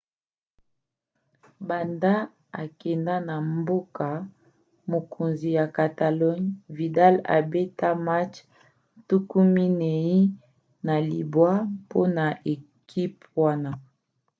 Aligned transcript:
banda 1.67 2.13
akenda 2.61 3.15
na 3.27 3.35
mboka-mokonzi 3.57 5.49
ya 5.57 5.65
catalogne 5.77 6.49
vidal 6.77 7.15
abeta 7.37 7.89
match 8.07 8.35
49 9.09 11.49
mpona 11.81 12.25
ekipe 12.53 13.23
wana 13.41 13.71